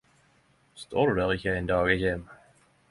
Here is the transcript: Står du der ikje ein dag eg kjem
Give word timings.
Står 0.85 1.09
du 1.11 1.15
der 1.19 1.35
ikje 1.37 1.55
ein 1.57 1.71
dag 1.73 1.93
eg 1.97 2.05
kjem 2.05 2.27